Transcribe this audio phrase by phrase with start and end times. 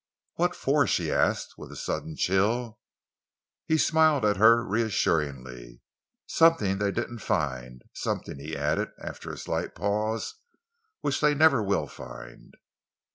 [0.33, 2.79] "What for?" she asked, with a sudden chill.
[3.67, 5.81] He smiled at her reassuringly.
[6.25, 7.83] "Something they didn't find!
[7.93, 10.39] Something," he added, after a slight pause,
[11.01, 12.55] "which they never will find!"